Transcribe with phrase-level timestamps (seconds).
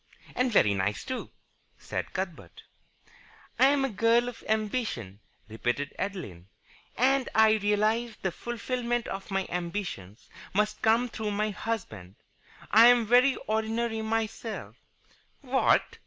[0.33, 1.29] "And very nice, too,"
[1.77, 2.63] said Cuthbert.
[3.59, 6.47] "I am a girl of ambition," repeated Adeline,
[6.97, 12.15] "and I realize that the fulfilment of my ambitions must come through my husband.
[12.71, 14.75] I am very ordinary myself"
[15.41, 15.99] "What!"